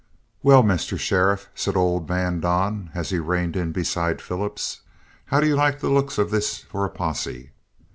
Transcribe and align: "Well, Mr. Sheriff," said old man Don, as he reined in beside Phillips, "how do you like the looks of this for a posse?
"Well, 0.41 0.63
Mr. 0.63 0.97
Sheriff," 0.97 1.47
said 1.53 1.75
old 1.77 2.09
man 2.09 2.39
Don, 2.39 2.89
as 2.95 3.11
he 3.11 3.19
reined 3.19 3.55
in 3.55 3.71
beside 3.71 4.19
Phillips, 4.19 4.81
"how 5.25 5.39
do 5.39 5.45
you 5.45 5.55
like 5.55 5.79
the 5.79 5.91
looks 5.91 6.17
of 6.17 6.31
this 6.31 6.57
for 6.57 6.83
a 6.83 6.89
posse? 6.89 7.51